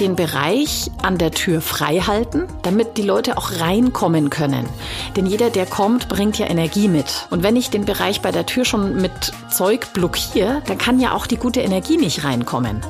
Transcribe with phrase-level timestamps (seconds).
[0.00, 4.66] den Bereich an der Tür frei halten, damit die Leute auch reinkommen können.
[5.14, 7.26] Denn jeder, der kommt, bringt ja Energie mit.
[7.28, 9.12] Und wenn ich den Bereich bei der Tür schon mit
[9.50, 12.80] Zeug blockiere, dann kann ja auch die gute Energie nicht reinkommen.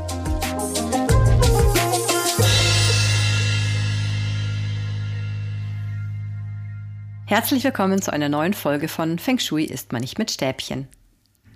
[7.27, 10.87] Herzlich willkommen zu einer neuen Folge von Feng Shui isst man nicht mit Stäbchen.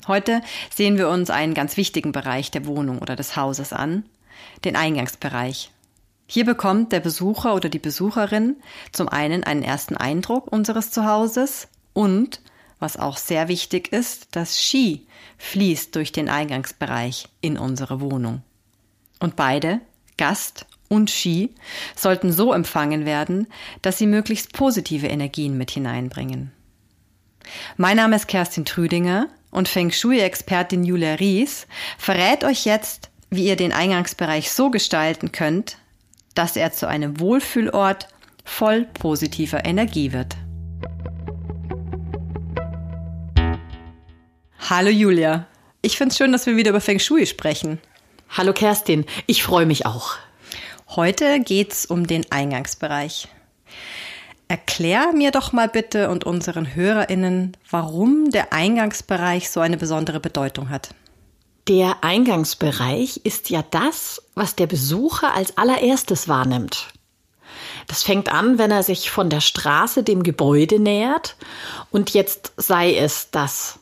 [0.07, 0.43] Heute
[0.75, 4.05] sehen wir uns einen ganz wichtigen Bereich der Wohnung oder des Hauses an,
[4.65, 5.71] den Eingangsbereich.
[6.27, 8.57] Hier bekommt der Besucher oder die Besucherin
[8.93, 12.41] zum einen einen ersten Eindruck unseres Zuhauses und,
[12.79, 15.07] was auch sehr wichtig ist, das Ski
[15.39, 18.43] fließt durch den Eingangsbereich in unsere Wohnung.
[19.21, 19.81] Und beide,
[20.17, 21.55] Gast und Ski
[21.95, 23.49] sollten so empfangen werden,
[23.83, 26.53] dass sie möglichst positive Energien mit hineinbringen.
[27.77, 31.67] Mein Name ist Kerstin Trüdinger und Feng Shui-Expertin Julia Ries
[31.99, 35.79] verrät euch jetzt, wie ihr den Eingangsbereich so gestalten könnt,
[36.35, 38.09] dass er zu einem Wohlfühlort
[38.45, 40.37] voll positiver Energie wird.
[44.69, 45.47] Hallo Julia.
[45.83, 47.79] Ich finde es schön, dass wir wieder über Feng Shui sprechen.
[48.31, 50.15] Hallo Kerstin, ich freue mich auch.
[50.89, 53.29] Heute geht's um den Eingangsbereich.
[54.49, 60.71] Erklär mir doch mal bitte und unseren HörerInnen, warum der Eingangsbereich so eine besondere Bedeutung
[60.71, 60.95] hat.
[61.67, 66.89] Der Eingangsbereich ist ja das, was der Besucher als allererstes wahrnimmt.
[67.87, 71.37] Das fängt an, wenn er sich von der Straße dem Gebäude nähert
[71.91, 73.79] und jetzt sei es das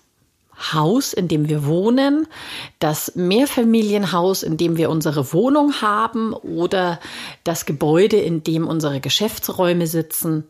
[0.72, 2.28] Haus, in dem wir wohnen,
[2.78, 7.00] das Mehrfamilienhaus, in dem wir unsere Wohnung haben oder
[7.42, 10.44] das Gebäude, in dem unsere Geschäftsräume sitzen.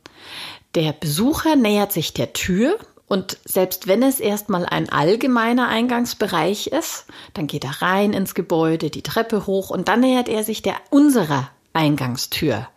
[0.75, 2.79] Der Besucher nähert sich der Tür
[3.13, 8.89] und selbst wenn es erstmal ein allgemeiner Eingangsbereich ist, dann geht er rein ins Gebäude,
[8.89, 12.71] die Treppe hoch und dann nähert er sich der unserer Eingangstür.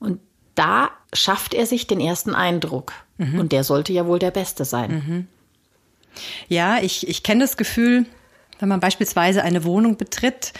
[0.00, 0.18] Und
[0.56, 2.94] da schafft er sich den ersten Eindruck.
[3.18, 3.38] Mhm.
[3.38, 4.90] Und der sollte ja wohl der beste sein.
[4.90, 5.28] Mhm.
[6.48, 8.06] Ja, ich, ich kenne das Gefühl,
[8.58, 10.52] wenn man beispielsweise eine Wohnung betritt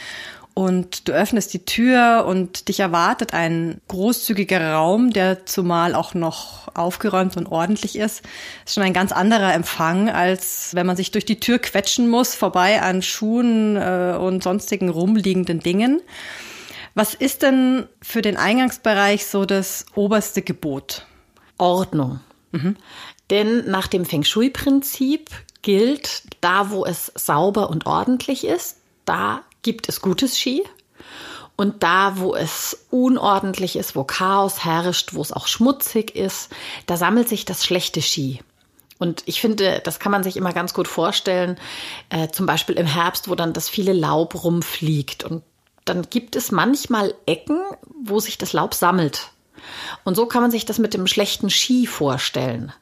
[0.60, 6.68] und du öffnest die Tür und dich erwartet ein großzügiger Raum, der zumal auch noch
[6.76, 8.22] aufgeräumt und ordentlich ist,
[8.66, 12.34] ist schon ein ganz anderer Empfang, als wenn man sich durch die Tür quetschen muss,
[12.34, 16.02] vorbei an Schuhen äh, und sonstigen rumliegenden Dingen.
[16.94, 21.06] Was ist denn für den Eingangsbereich so das oberste Gebot?
[21.56, 22.20] Ordnung.
[22.52, 22.76] Mhm.
[23.30, 25.30] Denn nach dem Feng Shui-Prinzip
[25.62, 28.76] gilt, da wo es sauber und ordentlich ist,
[29.06, 30.62] da gibt es gutes Ski.
[31.56, 36.50] Und da, wo es unordentlich ist, wo Chaos herrscht, wo es auch schmutzig ist,
[36.86, 38.40] da sammelt sich das schlechte Ski.
[38.98, 41.58] Und ich finde, das kann man sich immer ganz gut vorstellen,
[42.08, 45.24] äh, zum Beispiel im Herbst, wo dann das viele Laub rumfliegt.
[45.24, 45.42] Und
[45.84, 47.60] dann gibt es manchmal Ecken,
[48.02, 49.28] wo sich das Laub sammelt.
[50.04, 52.72] Und so kann man sich das mit dem schlechten Ski vorstellen.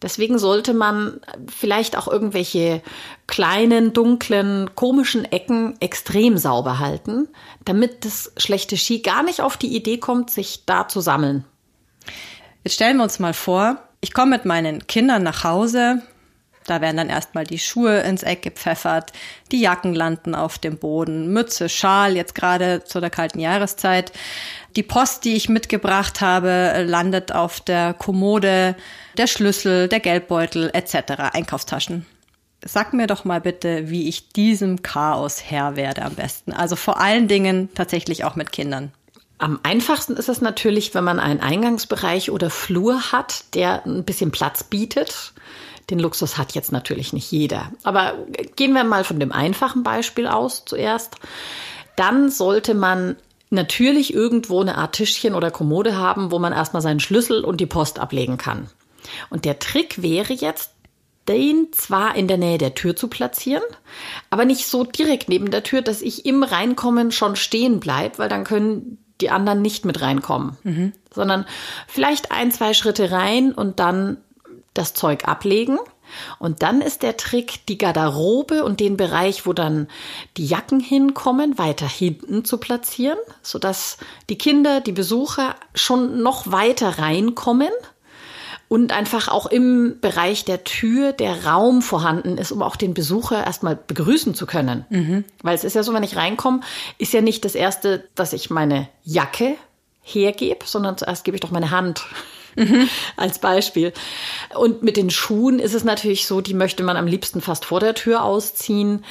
[0.00, 2.82] Deswegen sollte man vielleicht auch irgendwelche
[3.26, 7.28] kleinen, dunklen, komischen Ecken extrem sauber halten,
[7.64, 11.44] damit das schlechte Ski gar nicht auf die Idee kommt, sich da zu sammeln.
[12.62, 16.02] Jetzt stellen wir uns mal vor, ich komme mit meinen Kindern nach Hause,
[16.68, 19.12] da werden dann erstmal die Schuhe ins Eck gepfeffert,
[19.50, 24.12] die Jacken landen auf dem Boden, Mütze, Schal, jetzt gerade zu der kalten Jahreszeit.
[24.78, 28.76] Die Post, die ich mitgebracht habe, landet auf der Kommode,
[29.16, 32.06] der Schlüssel, der Geldbeutel etc., Einkaufstaschen.
[32.64, 36.52] Sag mir doch mal bitte, wie ich diesem Chaos Herr werde am besten.
[36.52, 38.92] Also vor allen Dingen tatsächlich auch mit Kindern.
[39.38, 44.30] Am einfachsten ist es natürlich, wenn man einen Eingangsbereich oder Flur hat, der ein bisschen
[44.30, 45.32] Platz bietet.
[45.90, 47.72] Den Luxus hat jetzt natürlich nicht jeder.
[47.82, 48.14] Aber
[48.54, 51.16] gehen wir mal von dem einfachen Beispiel aus zuerst.
[51.96, 53.16] Dann sollte man
[53.50, 57.66] natürlich irgendwo eine Art Tischchen oder Kommode haben, wo man erstmal seinen Schlüssel und die
[57.66, 58.68] Post ablegen kann.
[59.30, 60.72] Und der Trick wäre jetzt,
[61.28, 63.62] den zwar in der Nähe der Tür zu platzieren,
[64.30, 68.28] aber nicht so direkt neben der Tür, dass ich im Reinkommen schon stehen bleibe, weil
[68.28, 70.92] dann können die anderen nicht mit reinkommen, mhm.
[71.12, 71.44] sondern
[71.86, 74.18] vielleicht ein, zwei Schritte rein und dann
[74.74, 75.78] das Zeug ablegen.
[76.38, 79.88] Und dann ist der Trick, die Garderobe und den Bereich, wo dann
[80.36, 86.98] die Jacken hinkommen, weiter hinten zu platzieren, sodass die Kinder, die Besucher schon noch weiter
[86.98, 87.70] reinkommen
[88.68, 93.44] und einfach auch im Bereich der Tür der Raum vorhanden ist, um auch den Besucher
[93.44, 94.84] erstmal begrüßen zu können.
[94.90, 95.24] Mhm.
[95.42, 96.60] Weil es ist ja so, wenn ich reinkomme,
[96.98, 99.56] ist ja nicht das Erste, dass ich meine Jacke
[100.02, 102.04] hergebe, sondern zuerst gebe ich doch meine Hand.
[102.56, 102.88] Mhm.
[103.16, 103.92] als Beispiel.
[104.54, 107.80] Und mit den Schuhen ist es natürlich so, die möchte man am liebsten fast vor
[107.80, 109.04] der Tür ausziehen.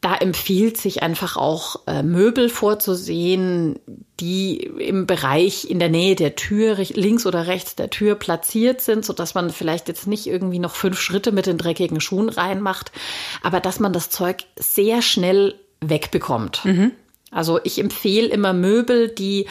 [0.00, 3.78] da empfiehlt sich einfach auch äh, Möbel vorzusehen,
[4.20, 9.04] die im Bereich in der Nähe der Tür, links oder rechts der Tür platziert sind,
[9.06, 12.92] so dass man vielleicht jetzt nicht irgendwie noch fünf Schritte mit den dreckigen Schuhen reinmacht,
[13.42, 16.64] aber dass man das Zeug sehr schnell wegbekommt.
[16.64, 16.92] Mhm.
[17.34, 19.46] Also ich empfehle immer Möbel, die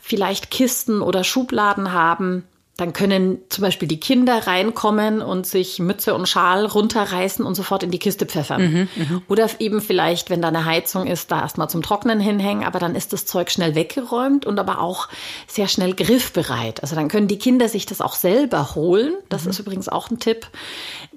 [0.00, 2.44] vielleicht Kisten oder Schubladen haben,
[2.76, 7.82] dann können zum Beispiel die Kinder reinkommen und sich Mütze und Schal runterreißen und sofort
[7.82, 8.60] in die Kiste pfeffern.
[8.60, 9.22] Mhm, mh.
[9.28, 12.94] Oder eben vielleicht, wenn da eine Heizung ist, da erstmal zum Trocknen hinhängen, aber dann
[12.94, 15.08] ist das Zeug schnell weggeräumt und aber auch
[15.46, 16.82] sehr schnell griffbereit.
[16.82, 19.14] Also dann können die Kinder sich das auch selber holen.
[19.30, 19.50] Das mhm.
[19.50, 20.46] ist übrigens auch ein Tipp.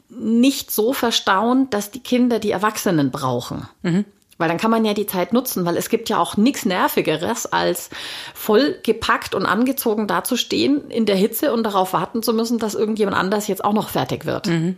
[0.07, 3.67] Nicht so verstauen, dass die Kinder die Erwachsenen brauchen.
[3.83, 4.05] Mhm.
[4.39, 7.45] Weil dann kann man ja die Zeit nutzen, weil es gibt ja auch nichts Nervigeres,
[7.45, 7.89] als
[8.33, 13.17] voll gepackt und angezogen dazustehen in der Hitze und darauf warten zu müssen, dass irgendjemand
[13.17, 14.47] anders jetzt auch noch fertig wird.
[14.47, 14.77] Mhm.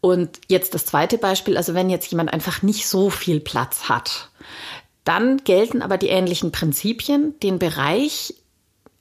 [0.00, 4.28] Und jetzt das zweite Beispiel, also wenn jetzt jemand einfach nicht so viel Platz hat,
[5.04, 8.34] dann gelten aber die ähnlichen Prinzipien, den Bereich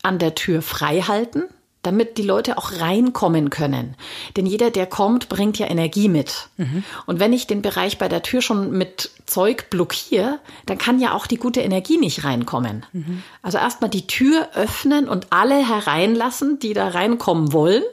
[0.04, 1.44] an der Tür frei halten,
[1.88, 3.96] damit die Leute auch reinkommen können.
[4.36, 6.50] Denn jeder, der kommt, bringt ja Energie mit.
[6.58, 6.84] Mhm.
[7.06, 11.14] Und wenn ich den Bereich bei der Tür schon mit Zeug blockiere, dann kann ja
[11.14, 12.86] auch die gute Energie nicht reinkommen.
[12.92, 13.24] Mhm.
[13.42, 17.84] Also erstmal die Tür öffnen und alle hereinlassen, die da reinkommen wollen.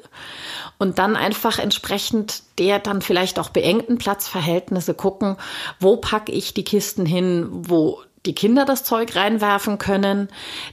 [0.79, 5.37] Und dann einfach entsprechend der dann vielleicht auch beengten Platzverhältnisse gucken,
[5.79, 10.29] wo packe ich die Kisten hin, wo die Kinder das Zeug reinwerfen können.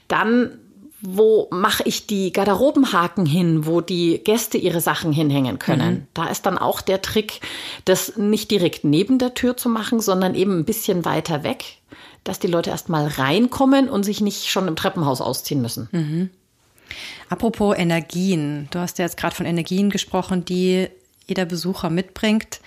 [0.08, 0.58] Dann
[1.02, 5.94] wo mache ich die Garderobenhaken hin, wo die Gäste ihre Sachen hinhängen können.
[5.94, 6.08] Mhm.
[6.14, 7.42] Da ist dann auch der Trick,
[7.86, 11.78] das nicht direkt neben der Tür zu machen, sondern eben ein bisschen weiter weg,
[12.24, 15.90] dass die Leute erst mal reinkommen und sich nicht schon im Treppenhaus ausziehen müssen.
[15.92, 16.30] Mhm.
[17.30, 20.88] Apropos Energien, du hast ja jetzt gerade von Energien gesprochen, die
[21.26, 22.60] jeder Besucher mitbringt.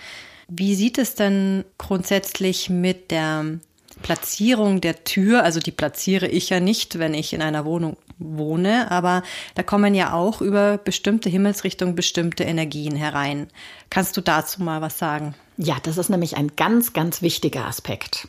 [0.48, 3.58] Wie sieht es denn grundsätzlich mit der
[4.02, 8.90] Platzierung der Tür, also die platziere ich ja nicht, wenn ich in einer Wohnung wohne,
[8.90, 9.22] aber
[9.54, 13.48] da kommen ja auch über bestimmte Himmelsrichtungen bestimmte Energien herein.
[13.90, 15.34] Kannst du dazu mal was sagen?
[15.56, 18.28] Ja, das ist nämlich ein ganz, ganz wichtiger Aspekt.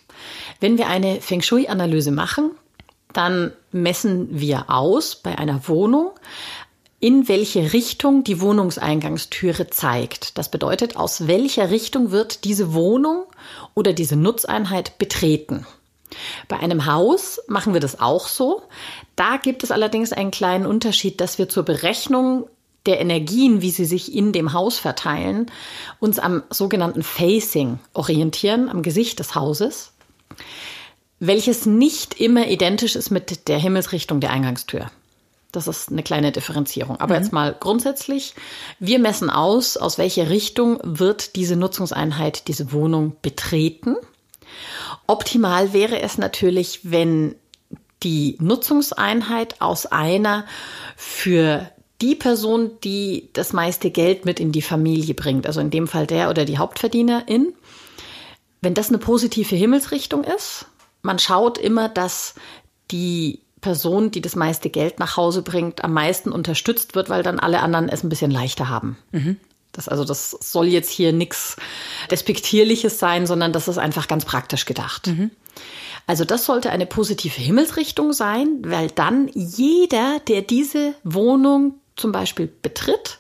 [0.60, 2.52] Wenn wir eine Feng Shui-Analyse machen,
[3.14, 6.12] dann messen wir aus bei einer Wohnung,
[7.00, 10.38] in welche Richtung die Wohnungseingangstüre zeigt.
[10.38, 13.26] Das bedeutet, aus welcher Richtung wird diese Wohnung
[13.74, 15.66] oder diese Nutzeinheit betreten.
[16.48, 18.62] Bei einem Haus machen wir das auch so.
[19.16, 22.48] Da gibt es allerdings einen kleinen Unterschied, dass wir zur Berechnung
[22.86, 25.52] der Energien, wie sie sich in dem Haus verteilen,
[26.00, 29.92] uns am sogenannten Facing orientieren, am Gesicht des Hauses,
[31.20, 34.92] welches nicht immer identisch ist mit der Himmelsrichtung der Eingangstür.
[35.56, 37.00] Das ist eine kleine Differenzierung.
[37.00, 37.22] Aber mhm.
[37.22, 38.36] jetzt mal grundsätzlich,
[38.80, 43.96] wir messen aus, aus welcher Richtung wird diese Nutzungseinheit, diese Wohnung betreten.
[45.08, 47.36] Optimal wäre es natürlich, wenn
[48.04, 50.46] die Nutzungseinheit aus einer
[50.96, 51.70] für
[52.02, 56.06] die Person, die das meiste Geld mit in die Familie bringt, also in dem Fall
[56.06, 57.54] der oder die Hauptverdienerin,
[58.62, 60.66] wenn das eine positive Himmelsrichtung ist,
[61.02, 62.36] man schaut immer, dass
[62.92, 67.40] die Person, die das meiste Geld nach Hause bringt, am meisten unterstützt wird, weil dann
[67.40, 68.96] alle anderen es ein bisschen leichter haben.
[69.12, 69.38] Mhm.
[69.72, 71.56] Das, also das soll jetzt hier nichts
[72.12, 75.08] Despektierliches sein, sondern das ist einfach ganz praktisch gedacht.
[75.08, 75.32] Mhm.
[76.06, 82.48] Also das sollte eine positive Himmelsrichtung sein, weil dann jeder, der diese Wohnung zum Beispiel
[82.62, 83.18] betritt,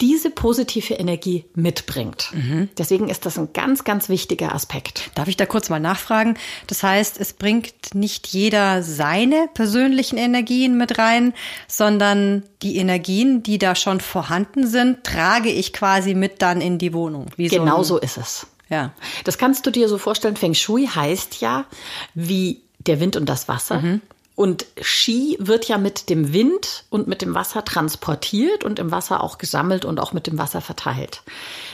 [0.00, 2.30] diese positive Energie mitbringt.
[2.32, 2.68] Mhm.
[2.76, 5.10] Deswegen ist das ein ganz, ganz wichtiger Aspekt.
[5.14, 6.36] Darf ich da kurz mal nachfragen?
[6.66, 11.32] Das heißt, es bringt nicht jeder seine persönlichen Energien mit rein,
[11.68, 16.92] sondern die Energien, die da schon vorhanden sind, trage ich quasi mit dann in die
[16.92, 17.26] Wohnung.
[17.36, 18.46] Wie genau so, so ist es.
[18.68, 18.92] Ja.
[19.22, 20.36] Das kannst du dir so vorstellen.
[20.36, 21.66] Feng Shui heißt ja
[22.14, 23.80] wie der Wind und das Wasser.
[23.80, 24.00] Mhm.
[24.36, 29.22] Und Ski wird ja mit dem Wind und mit dem Wasser transportiert und im Wasser
[29.22, 31.22] auch gesammelt und auch mit dem Wasser verteilt.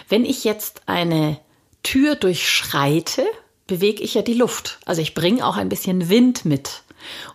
[0.08, 1.38] Wenn ich jetzt eine
[1.82, 3.24] Tür durchschreite,
[3.66, 4.78] bewege ich ja die Luft.
[4.84, 6.82] Also ich bringe auch ein bisschen Wind mit.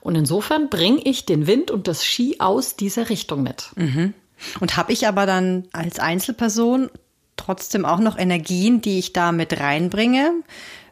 [0.01, 3.71] Und insofern bringe ich den Wind und das Ski aus dieser Richtung mit.
[3.75, 4.13] Mhm.
[4.59, 6.91] Und habe ich aber dann als Einzelperson
[7.37, 10.31] trotzdem auch noch Energien, die ich da mit reinbringe?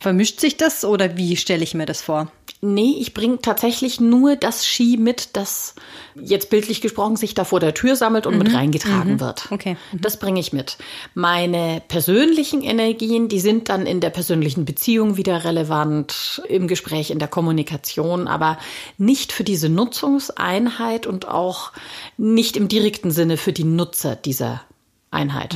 [0.04, 2.30] Vermischt sich das oder wie stelle ich mir das vor?
[2.60, 5.76] Nee, ich bringe tatsächlich nur das Ski mit, das
[6.14, 8.40] jetzt bildlich gesprochen sich da vor der Tür sammelt und mhm.
[8.40, 9.20] mit reingetragen mhm.
[9.22, 9.50] wird.
[9.50, 9.78] Okay.
[9.94, 10.02] Mhm.
[10.02, 10.78] Das bringe ich mit.
[11.14, 17.20] Meine persönlichen Energien, die sind dann in der persönlichen Beziehung wieder relevant, im Gespräch, in
[17.20, 18.58] der Kommunikation, aber
[18.98, 21.72] nicht für diese Nutzungseinheit und auch
[22.18, 24.66] nicht im direkten Sinne für die Nutzer dieser
[25.14, 25.56] Einheit.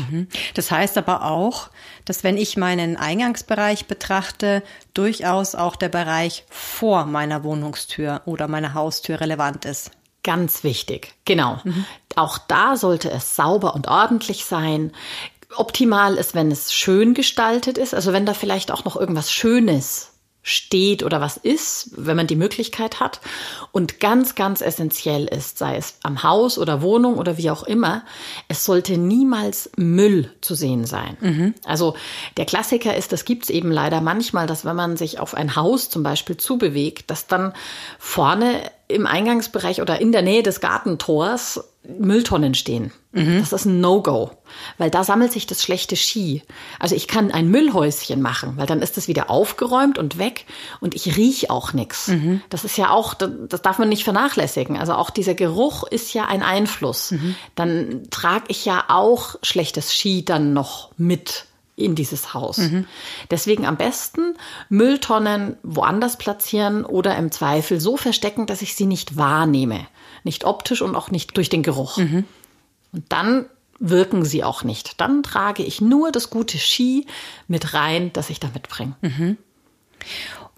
[0.54, 1.70] Das heißt aber auch,
[2.06, 8.74] dass wenn ich meinen Eingangsbereich betrachte, durchaus auch der Bereich vor meiner Wohnungstür oder meiner
[8.74, 9.92] Haustür relevant ist.
[10.24, 11.60] Ganz wichtig, genau.
[11.64, 11.86] Mhm.
[12.16, 14.92] Auch da sollte es sauber und ordentlich sein.
[15.56, 20.16] Optimal ist, wenn es schön gestaltet ist, also wenn da vielleicht auch noch irgendwas Schönes
[20.48, 23.20] steht oder was ist, wenn man die Möglichkeit hat.
[23.74, 28.04] Und ganz, ganz essentiell ist, sei es am Haus oder Wohnung oder wie auch immer,
[28.48, 31.18] es sollte niemals Müll zu sehen sein.
[31.20, 31.54] Mhm.
[31.66, 31.96] Also
[32.38, 35.89] der Klassiker ist, das gibt's eben leider manchmal, dass wenn man sich auf ein Haus
[35.89, 37.51] zum Beispiel zubewegt, dass dann
[38.00, 41.62] vorne im Eingangsbereich oder in der Nähe des Gartentors
[42.00, 42.91] Mülltonnen stehen.
[43.12, 43.39] Mhm.
[43.39, 44.32] Das ist ein No-Go,
[44.77, 46.44] weil da sammelt sich das schlechte Ski.
[46.79, 50.46] Also ich kann ein Müllhäuschen machen, weil dann ist es wieder aufgeräumt und weg
[50.82, 52.10] und ich riech auch nichts.
[52.10, 52.41] Mhm.
[52.50, 54.77] Das ist ja auch, das darf man nicht vernachlässigen.
[54.77, 57.12] Also auch dieser Geruch ist ja ein Einfluss.
[57.12, 57.36] Mhm.
[57.56, 61.46] Dann trage ich ja auch schlechtes Ski dann noch mit
[61.77, 62.58] in dieses Haus.
[62.58, 62.86] Mhm.
[63.29, 64.36] Deswegen am besten
[64.67, 69.88] Mülltonnen woanders platzieren oder im Zweifel so verstecken, dass ich sie nicht wahrnehme.
[70.27, 71.96] Nicht optisch und auch nicht durch den Geruch.
[71.96, 72.25] Mhm.
[72.91, 73.46] Und dann
[73.79, 75.00] wirken sie auch nicht.
[75.00, 77.07] Dann trage ich nur das gute Ski
[77.48, 78.98] mit rein, das ich da mitbringe.
[79.01, 79.38] Mhm.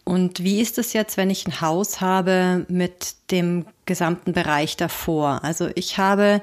[0.03, 5.43] Und wie ist es jetzt, wenn ich ein Haus habe mit dem gesamten Bereich davor?
[5.43, 6.41] Also ich habe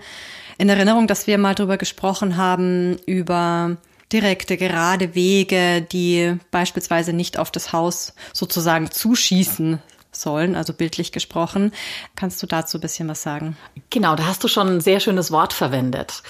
[0.57, 3.77] in Erinnerung, dass wir mal darüber gesprochen haben, über
[4.13, 9.83] direkte, gerade Wege, die beispielsweise nicht auf das Haus sozusagen zuschießen
[10.21, 11.73] sollen, also bildlich gesprochen.
[12.15, 13.57] Kannst du dazu ein bisschen was sagen?
[13.91, 16.23] Genau, da hast du schon ein sehr schönes Wort verwendet.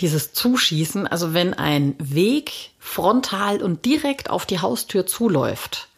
[0.00, 5.88] Dieses Zuschießen, also wenn ein Weg frontal und direkt auf die Haustür zuläuft,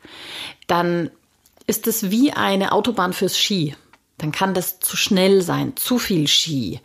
[0.66, 1.11] dann
[1.66, 3.76] ist es wie eine Autobahn fürs Ski.
[4.18, 6.80] Dann kann das zu schnell sein, zu viel Ski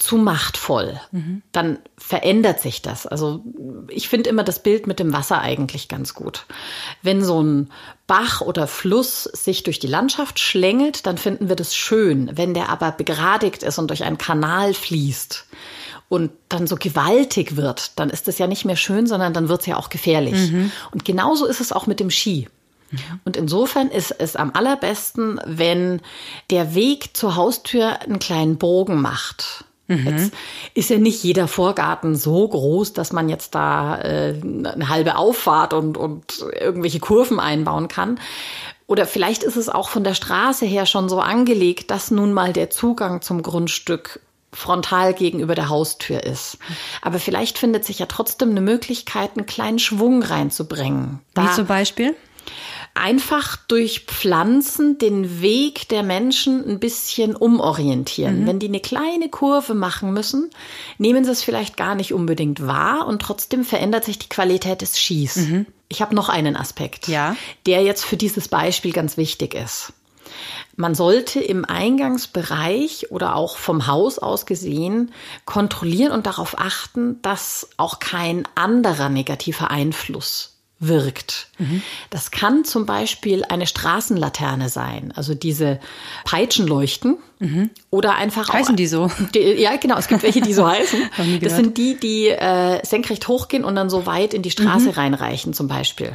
[0.00, 1.42] zu machtvoll, mhm.
[1.52, 3.06] dann verändert sich das.
[3.06, 3.44] Also
[3.88, 6.46] ich finde immer das Bild mit dem Wasser eigentlich ganz gut.
[7.02, 7.70] Wenn so ein
[8.06, 12.30] Bach oder Fluss sich durch die Landschaft schlängelt, dann finden wir das schön.
[12.34, 15.46] Wenn der aber begradigt ist und durch einen Kanal fließt
[16.08, 19.60] und dann so gewaltig wird, dann ist es ja nicht mehr schön, sondern dann wird
[19.60, 20.50] es ja auch gefährlich.
[20.50, 20.72] Mhm.
[20.92, 22.48] Und genauso ist es auch mit dem Ski.
[22.90, 22.98] Mhm.
[23.24, 26.00] Und insofern ist es am allerbesten, wenn
[26.48, 29.66] der Weg zur Haustür einen kleinen Bogen macht.
[29.90, 30.06] Mhm.
[30.06, 30.32] Jetzt
[30.74, 35.74] ist ja nicht jeder Vorgarten so groß, dass man jetzt da äh, eine halbe Auffahrt
[35.74, 38.20] und, und irgendwelche Kurven einbauen kann.
[38.86, 42.52] Oder vielleicht ist es auch von der Straße her schon so angelegt, dass nun mal
[42.52, 44.20] der Zugang zum Grundstück
[44.52, 46.58] frontal gegenüber der Haustür ist.
[47.02, 51.20] Aber vielleicht findet sich ja trotzdem eine Möglichkeit, einen kleinen Schwung reinzubringen.
[51.36, 52.16] Wie zum Beispiel?
[52.94, 58.42] Einfach durch Pflanzen den Weg der Menschen ein bisschen umorientieren.
[58.42, 58.46] Mhm.
[58.46, 60.50] Wenn die eine kleine Kurve machen müssen,
[60.98, 64.96] nehmen sie es vielleicht gar nicht unbedingt wahr und trotzdem verändert sich die Qualität des
[64.96, 65.36] Skis.
[65.36, 65.66] Mhm.
[65.88, 67.36] Ich habe noch einen Aspekt, ja.
[67.66, 69.92] der jetzt für dieses Beispiel ganz wichtig ist.
[70.76, 75.12] Man sollte im Eingangsbereich oder auch vom Haus aus gesehen
[75.44, 81.48] kontrollieren und darauf achten, dass auch kein anderer negativer Einfluss wirkt.
[81.58, 81.82] Mhm.
[82.08, 85.78] Das kann zum Beispiel eine Straßenlaterne sein, also diese
[86.24, 87.70] Peitschenleuchten mhm.
[87.90, 89.10] oder einfach heißen auch, die so?
[89.34, 89.98] Die, ja, genau.
[89.98, 91.10] Es gibt welche, die so heißen.
[91.42, 94.92] Das sind die, die äh, senkrecht hochgehen und dann so weit in die Straße mhm.
[94.92, 96.12] reinreichen, zum Beispiel.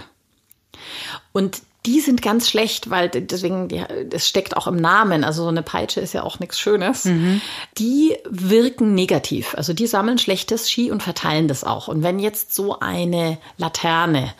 [1.32, 3.70] Und die sind ganz schlecht, weil deswegen,
[4.10, 5.24] das steckt auch im Namen.
[5.24, 7.06] Also so eine Peitsche ist ja auch nichts Schönes.
[7.06, 7.42] Mhm.
[7.78, 9.54] Die wirken negativ.
[9.56, 11.88] Also die sammeln schlechtes Ski und verteilen das auch.
[11.88, 14.34] Und wenn jetzt so eine Laterne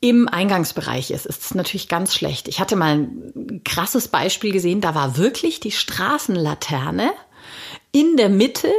[0.00, 2.48] im Eingangsbereich ist, ist es natürlich ganz schlecht.
[2.48, 4.80] Ich hatte mal ein krasses Beispiel gesehen.
[4.80, 7.10] Da war wirklich die Straßenlaterne
[7.92, 8.72] in der Mitte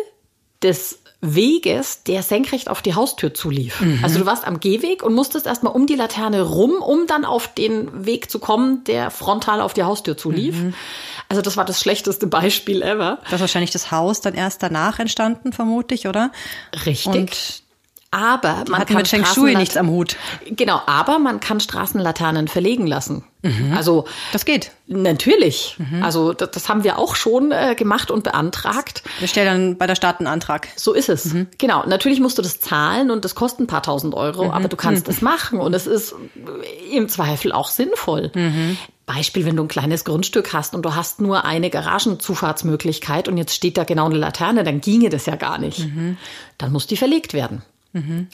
[0.62, 3.80] des Weges, der senkrecht auf die Haustür zulief.
[3.80, 4.00] Mhm.
[4.03, 7.48] Also du warst am Gehweg und musstest erstmal um die Laterne rum, um dann auf
[7.53, 10.56] den Weg zu kommen, der frontal auf die Haustür zulief.
[10.56, 10.74] Mhm.
[11.30, 13.20] Also das war das schlechteste Beispiel ever.
[13.24, 16.32] Das ist wahrscheinlich das Haus dann erst danach entstanden, vermutlich, oder?
[16.86, 17.08] Richtig.
[17.08, 17.62] Und
[18.13, 20.17] aber man Hat kann mit Feng Shui nichts am Hut.
[20.46, 23.24] Genau, aber man kann Straßenlaternen verlegen lassen.
[23.41, 23.74] Mhm.
[23.75, 24.72] Also das geht.
[24.86, 25.75] Natürlich.
[25.79, 26.03] Mhm.
[26.03, 29.01] Also das, das, haben wir auch schon äh, gemacht und beantragt.
[29.20, 30.67] Wir stellen dann bei der Stadt einen Antrag.
[30.75, 31.25] So ist es.
[31.25, 31.48] Mhm.
[31.58, 31.84] Genau.
[31.88, 34.51] Natürlich musst du das zahlen und das kostet ein paar tausend Euro, mhm.
[34.51, 36.13] aber du kannst es machen und es ist
[36.91, 38.32] im Zweifel auch sinnvoll.
[38.36, 38.77] Mhm.
[39.05, 43.53] Beispiel, wenn du ein kleines Grundstück hast und du hast nur eine Garagenzufahrtsmöglichkeit und jetzt
[43.53, 45.79] steht da genau eine Laterne, dann ginge das ja gar nicht.
[45.79, 46.17] Mhm.
[46.58, 47.63] Dann muss die verlegt werden.
[47.93, 48.27] Mhm.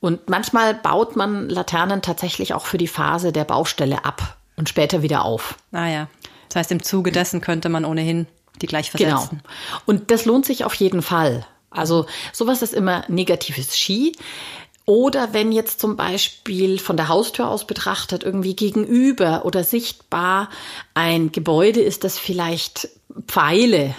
[0.00, 5.02] Und manchmal baut man Laternen tatsächlich auch für die Phase der Baustelle ab und später
[5.02, 5.56] wieder auf.
[5.72, 6.08] Ah ja.
[6.48, 8.26] Das heißt, im Zuge dessen könnte man ohnehin
[8.60, 9.40] die gleich versetzen.
[9.42, 9.80] Genau.
[9.86, 11.46] Und das lohnt sich auf jeden Fall.
[11.70, 14.12] Also sowas ist immer negatives Ski.
[14.86, 20.50] Oder wenn jetzt zum Beispiel von der Haustür aus betrachtet irgendwie gegenüber oder sichtbar
[20.92, 22.90] ein Gebäude ist, das vielleicht
[23.26, 23.94] Pfeile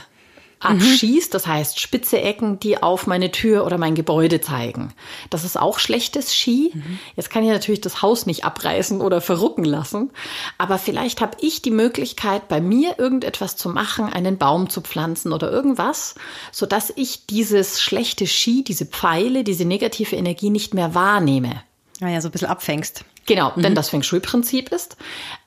[0.65, 4.93] abschießt, das heißt spitze Ecken, die auf meine Tür oder mein Gebäude zeigen.
[5.29, 6.73] Das ist auch schlechtes Ski.
[7.15, 10.11] Jetzt kann ich natürlich das Haus nicht abreißen oder verrucken lassen,
[10.57, 15.33] aber vielleicht habe ich die Möglichkeit, bei mir irgendetwas zu machen, einen Baum zu pflanzen
[15.33, 16.15] oder irgendwas,
[16.51, 21.63] so dass ich dieses schlechte Ski, diese Pfeile, diese negative Energie nicht mehr wahrnehme.
[21.99, 23.05] Naja, so ein bisschen abfängst.
[23.25, 24.97] Genau, denn das Feng Shui-Prinzip ist,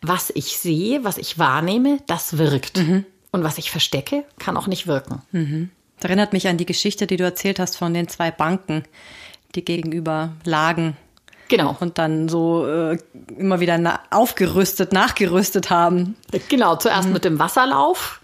[0.02, 2.78] was ich sehe, was ich wahrnehme, das wirkt.
[3.30, 5.22] Und was ich verstecke, kann auch nicht wirken.
[6.00, 8.84] Das erinnert mich an die Geschichte, die du erzählt hast von den zwei Banken,
[9.54, 10.96] die gegenüber lagen
[11.48, 11.74] Genau.
[11.80, 12.98] und dann so äh,
[13.38, 16.16] immer wieder na aufgerüstet, nachgerüstet haben.
[16.48, 18.20] Genau, zuerst mit dem Wasserlauf,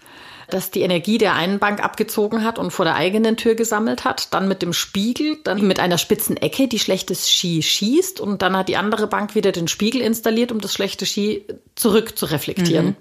[0.47, 4.31] das die Energie der einen Bank abgezogen hat und vor der eigenen Tür gesammelt hat.
[4.33, 8.19] Dann mit dem Spiegel, dann mit einer spitzen Ecke, die schlechtes Ski schießt.
[8.19, 12.17] Und dann hat die andere Bank wieder den Spiegel installiert, um das schlechte Ski zurück
[12.17, 12.95] zu reflektieren.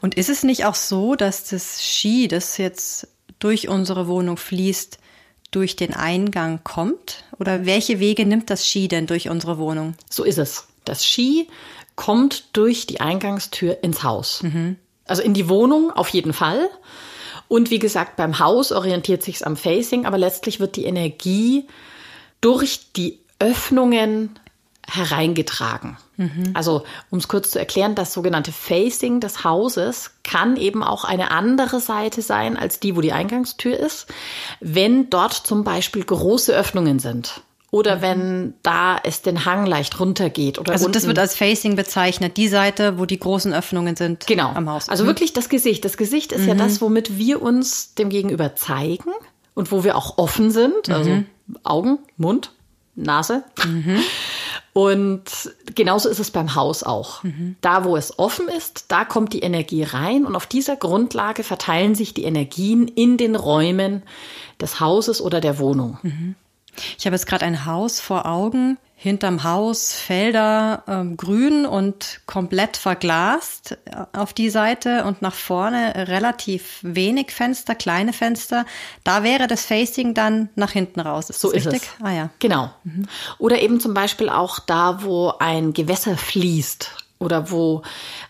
[0.00, 4.98] Und ist es nicht auch so, dass das Ski, das jetzt durch unsere Wohnung fließt,
[5.50, 7.24] durch den Eingang kommt?
[7.38, 9.94] Oder welche Wege nimmt das Ski denn durch unsere Wohnung?
[10.10, 10.66] So ist es.
[10.84, 11.48] Das Ski
[11.96, 14.40] kommt durch die Eingangstür ins Haus.
[15.06, 16.68] Also in die Wohnung auf jeden Fall.
[17.48, 21.66] Und wie gesagt, beim Haus orientiert sich's am Facing, aber letztlich wird die Energie
[22.40, 24.38] durch die Öffnungen
[24.90, 25.96] hereingetragen.
[26.54, 31.30] Also, um es kurz zu erklären, das sogenannte Facing des Hauses kann eben auch eine
[31.30, 34.06] andere Seite sein als die, wo die Eingangstür ist,
[34.60, 37.42] wenn dort zum Beispiel große Öffnungen sind.
[37.70, 40.58] Oder wenn da es den Hang leicht runtergeht.
[40.58, 44.26] Oder Also das unten- wird als Facing bezeichnet, die Seite, wo die großen Öffnungen sind
[44.26, 44.48] Genau.
[44.54, 44.88] am Haus.
[44.88, 45.84] Also wirklich das Gesicht.
[45.84, 49.10] Das Gesicht ist ja das, womit wir uns dem Gegenüber zeigen
[49.54, 50.88] und wo wir auch offen sind.
[50.88, 51.22] Also
[51.62, 52.52] Augen, Mund,
[52.96, 53.44] Nase.
[54.72, 55.24] Und
[55.74, 57.22] genauso ist es beim Haus auch.
[57.60, 61.94] Da, wo es offen ist, da kommt die Energie rein und auf dieser Grundlage verteilen
[61.94, 64.02] sich die Energien in den Räumen
[64.60, 65.98] des Hauses oder der Wohnung.
[66.96, 72.76] Ich habe jetzt gerade ein Haus vor Augen, hinterm Haus Felder ähm, grün und komplett
[72.76, 78.66] verglast äh, auf die Seite und nach vorne relativ wenig Fenster, kleine Fenster.
[79.04, 81.30] Da wäre das Facing dann nach hinten raus.
[81.30, 81.82] Ist So ist richtig?
[81.82, 82.04] es.
[82.04, 82.30] Ah ja.
[82.40, 82.72] Genau.
[83.38, 87.82] Oder eben zum Beispiel auch da, wo ein Gewässer fließt oder wo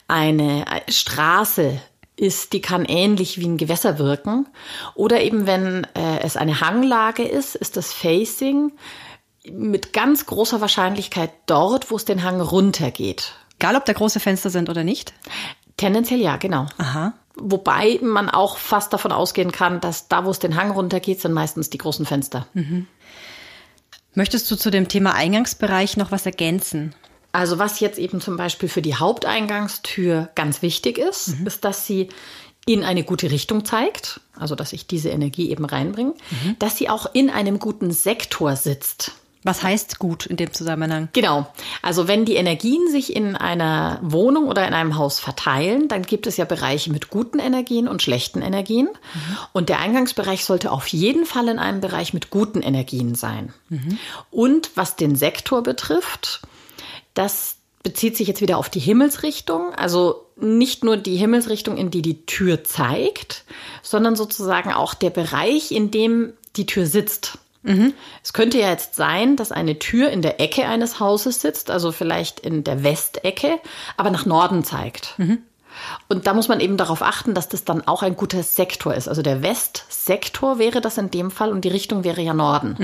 [0.07, 1.81] eine Straße
[2.17, 4.47] ist, die kann ähnlich wie ein Gewässer wirken.
[4.95, 8.73] Oder eben wenn äh, es eine Hanglage ist, ist das Facing
[9.53, 13.35] mit ganz großer Wahrscheinlichkeit dort, wo es den Hang runtergeht.
[13.59, 15.13] Egal, ob da große Fenster sind oder nicht.
[15.77, 16.67] Tendenziell ja, genau.
[16.79, 17.15] Aha.
[17.37, 21.33] Wobei man auch fast davon ausgehen kann, dass da, wo es den Hang runtergeht, sind
[21.33, 22.47] meistens die großen Fenster.
[24.15, 26.95] Möchtest du zu dem Thema Eingangsbereich noch was ergänzen?
[27.31, 32.09] Also was jetzt eben zum Beispiel für die Haupteingangstür ganz wichtig ist, ist, dass sie
[32.67, 36.15] in eine gute Richtung zeigt, also dass ich diese Energie eben reinbringe,
[36.59, 39.13] dass sie auch in einem guten Sektor sitzt.
[39.45, 41.09] Was heißt gut in dem Zusammenhang?
[41.13, 41.47] Genau.
[41.81, 46.27] Also wenn die Energien sich in einer Wohnung oder in einem Haus verteilen, dann gibt
[46.27, 48.89] es ja Bereiche mit guten Energien und schlechten Energien.
[49.53, 53.53] Und der Eingangsbereich sollte auf jeden Fall in einem Bereich mit guten Energien sein.
[54.31, 56.43] Und was den Sektor betrifft,
[57.15, 59.73] das bezieht sich jetzt wieder auf die Himmelsrichtung.
[59.75, 63.45] Also nicht nur die Himmelsrichtung, in die die Tür zeigt,
[63.83, 67.39] sondern sozusagen auch der Bereich, in dem die Tür sitzt.
[68.23, 71.93] Es könnte ja jetzt sein, dass eine Tür in der Ecke eines Hauses sitzt, also
[71.93, 73.59] vielleicht in der Westecke,
[73.97, 75.15] aber nach Norden zeigt.
[76.09, 79.09] Und da muss man eben darauf achten, dass das dann auch ein guter Sektor ist.
[79.09, 82.75] Also der Westsektor wäre das in dem Fall und die Richtung wäre ja Norden.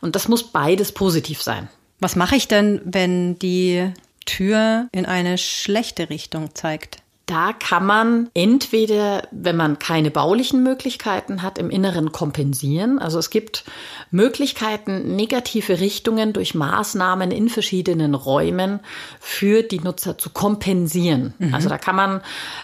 [0.00, 1.68] Und das muss beides positiv sein.
[2.00, 3.92] Was mache ich denn, wenn die
[4.24, 6.98] Tür in eine schlechte Richtung zeigt?
[7.28, 12.98] Da kann man entweder, wenn man keine baulichen Möglichkeiten hat, im Inneren kompensieren.
[12.98, 13.66] Also es gibt
[14.10, 18.80] Möglichkeiten, negative Richtungen durch Maßnahmen in verschiedenen Räumen
[19.20, 21.34] für die Nutzer zu kompensieren.
[21.52, 22.22] Also da kann man,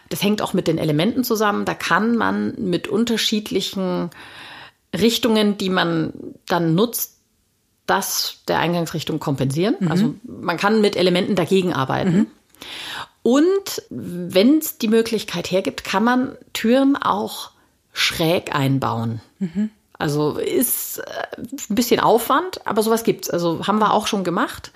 [0.09, 4.09] das hängt auch mit den Elementen zusammen, da kann man mit unterschiedlichen
[4.99, 6.15] Richtungen, die man
[6.47, 7.19] dann nutzt,
[7.85, 9.77] das der Eingangsrichtung kompensieren.
[9.91, 12.29] Also man kann mit Elementen dagegen arbeiten.
[13.25, 17.53] Und wenn es die Möglichkeit hergibt, kann man Türen auch
[17.95, 19.23] schräg einbauen.
[19.97, 21.03] Also ist äh,
[21.39, 23.31] ein bisschen Aufwand, aber sowas gibt's.
[23.31, 24.73] Also haben wir auch schon gemacht,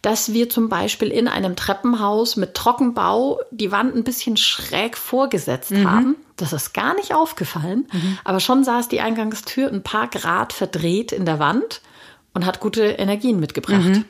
[0.00, 5.72] dass wir zum Beispiel in einem Treppenhaus mit Trockenbau die Wand ein bisschen schräg vorgesetzt
[5.72, 8.18] haben, Das ist gar nicht aufgefallen, mhm.
[8.22, 11.80] aber schon saß die Eingangstür ein paar Grad verdreht in der Wand
[12.32, 13.82] und hat gute Energien mitgebracht.
[13.82, 14.04] Mhm.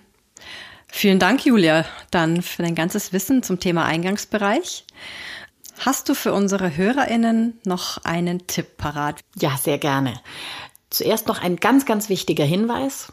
[0.90, 4.84] Vielen Dank, Julia, dann für dein ganzes Wissen zum Thema Eingangsbereich.
[5.78, 9.20] Hast du für unsere HörerInnen noch einen Tipp parat?
[9.38, 10.20] Ja, sehr gerne.
[10.90, 13.12] Zuerst noch ein ganz, ganz wichtiger Hinweis.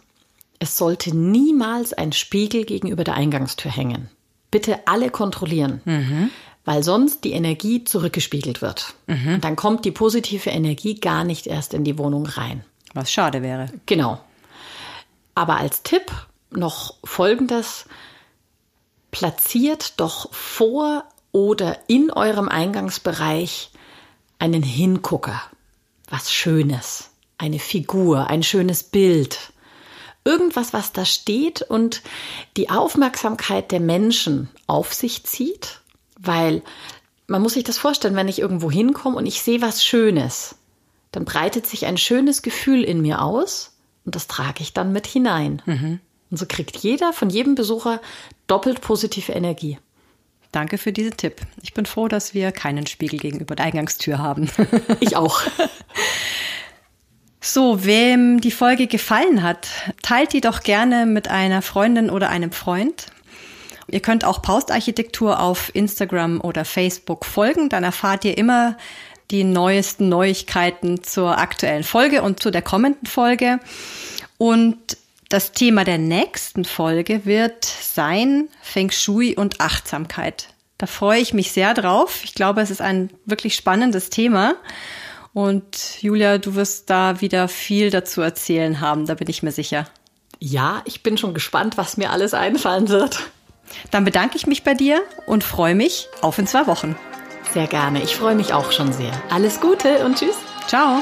[0.60, 4.10] Es sollte niemals ein Spiegel gegenüber der Eingangstür hängen.
[4.50, 6.32] Bitte alle kontrollieren, mhm.
[6.64, 8.96] weil sonst die Energie zurückgespiegelt wird.
[9.08, 9.36] Mhm.
[9.36, 12.64] Und dann kommt die positive Energie gar nicht erst in die Wohnung rein.
[12.94, 13.68] Was schade wäre.
[13.86, 14.22] Genau.
[15.36, 16.10] Aber als Tipp
[16.58, 17.86] noch Folgendes.
[19.12, 23.72] Platziert doch vor oder in eurem Eingangsbereich
[24.40, 25.42] einen Hingucker.
[26.10, 27.10] Was Schönes.
[27.38, 29.52] Eine Figur, ein schönes Bild.
[30.24, 32.02] Irgendwas, was da steht und
[32.58, 35.82] die Aufmerksamkeit der Menschen auf sich zieht.
[36.18, 36.64] Weil
[37.28, 40.56] man muss sich das vorstellen, wenn ich irgendwo hinkomme und ich sehe was Schönes,
[41.12, 43.74] dann breitet sich ein schönes Gefühl in mir aus
[44.06, 45.62] und das trage ich dann mit hinein.
[45.66, 46.00] Mhm.
[46.36, 48.02] Und so kriegt jeder von jedem Besucher
[48.46, 49.78] doppelt positive Energie.
[50.52, 51.40] Danke für diesen Tipp.
[51.64, 54.52] Ich bin froh, dass wir keinen Spiegel gegenüber der Eingangstür haben.
[55.00, 55.40] Ich auch.
[57.40, 59.70] So, wem die Folge gefallen hat,
[60.02, 63.06] teilt die doch gerne mit einer Freundin oder einem Freund.
[63.88, 68.76] Ihr könnt auch Paustarchitektur auf Instagram oder Facebook folgen, dann erfahrt ihr immer
[69.32, 73.62] die neuesten Neuigkeiten zur aktuellen Folge und zu der kommenden Folge.
[74.38, 74.98] Und
[75.30, 80.50] das Thema der nächsten Folge wird sein Feng Shui und Achtsamkeit.
[80.78, 82.22] Da freue ich mich sehr drauf.
[82.24, 84.56] Ich glaube, es ist ein wirklich spannendes Thema.
[85.34, 89.86] Und Julia, du wirst da wieder viel dazu erzählen haben, da bin ich mir sicher.
[90.40, 93.20] Ja, ich bin schon gespannt, was mir alles einfallen wird.
[93.92, 96.96] Dann bedanke ich mich bei dir und freue mich auf in zwei Wochen.
[97.54, 98.02] Sehr gerne.
[98.04, 99.12] Ich freue mich auch schon sehr.
[99.30, 100.36] Alles Gute und tschüss.
[100.68, 101.02] Ciao.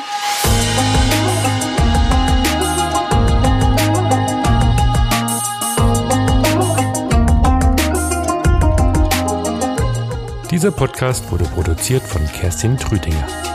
[10.63, 13.52] Dieser Podcast wurde produziert von Kerstin Trütinger.